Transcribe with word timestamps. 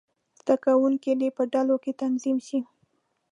زده 0.39 0.55
کوونکي 0.65 1.11
دې 1.19 1.29
په 1.37 1.43
ډلو 1.53 1.75
کې 1.83 1.91
تنظیم 2.01 2.37
شي. 2.47 2.59